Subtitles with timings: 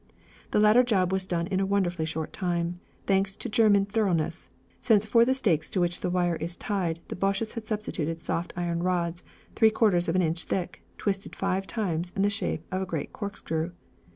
[0.49, 5.05] The latter job was done in a wonderfully short time, thanks to German thoroughness, since
[5.05, 8.81] for the stakes to which the wire is tied the Boches had substituted soft iron
[8.81, 9.21] rods,
[9.55, 13.13] three quarters of an inch thick, twisted five times in the shape of a great
[13.13, 13.73] corkscrew.